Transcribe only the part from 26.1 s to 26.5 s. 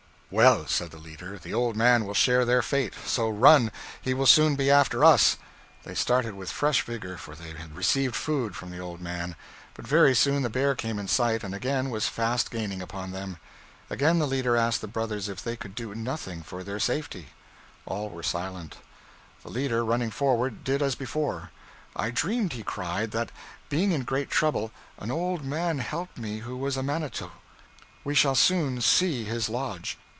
me